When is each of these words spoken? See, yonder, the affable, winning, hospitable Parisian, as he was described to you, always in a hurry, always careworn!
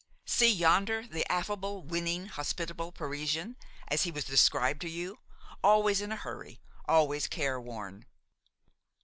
See, 0.25 0.51
yonder, 0.51 1.05
the 1.05 1.31
affable, 1.31 1.83
winning, 1.83 2.25
hospitable 2.25 2.91
Parisian, 2.91 3.55
as 3.87 4.01
he 4.01 4.09
was 4.09 4.23
described 4.25 4.81
to 4.81 4.89
you, 4.89 5.19
always 5.63 6.01
in 6.01 6.11
a 6.11 6.15
hurry, 6.15 6.59
always 6.85 7.27
careworn! 7.27 8.07